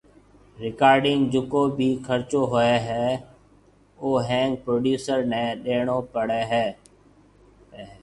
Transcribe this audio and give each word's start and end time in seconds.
رڪارڊنگ 0.63 1.21
جڪو 1.33 1.63
بِي 1.77 1.89
خرچو 2.05 2.41
ھوئي 2.51 2.75
ھيَََ 2.87 3.05
او 4.01 4.07
ۿينگ 4.29 4.51
پروڊيوسر 4.63 5.19
ني 5.31 5.43
ڏيڻو 5.63 5.97
پي 6.13 6.39
ھيَََ 6.51 6.65